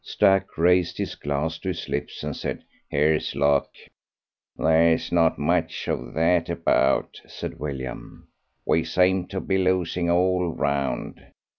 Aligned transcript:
Stack 0.03 0.57
raised 0.57 0.97
his 0.97 1.13
glass 1.13 1.59
to 1.59 1.67
his 1.67 1.87
lips 1.87 2.23
and 2.23 2.35
said, 2.35 2.63
"Here's 2.89 3.35
luck." 3.35 3.69
"There's 4.57 5.11
not 5.11 5.37
much 5.37 5.87
of 5.87 6.15
that 6.15 6.49
about," 6.49 7.21
said 7.27 7.59
William. 7.59 8.27
"We 8.65 8.83
seem 8.83 9.27
to 9.27 9.39
be 9.39 9.59
losing 9.59 10.09
all 10.09 10.55
round. 10.55 11.23